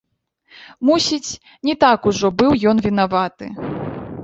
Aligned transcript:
Мусіць, 0.89 1.35
не 1.69 1.75
так 1.85 2.09
ужо 2.13 2.33
быў 2.41 2.51
ён 2.75 2.85
вінаваты. 2.89 3.45